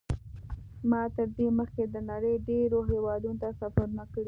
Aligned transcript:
ما 0.89 1.01
تر 1.15 1.27
دې 1.37 1.47
مخکې 1.59 1.83
د 1.93 1.95
نړۍ 2.11 2.35
ډېرو 2.49 2.79
هېوادونو 2.91 3.39
ته 3.41 3.49
سفرونه 3.59 4.03
کړي. 4.13 4.19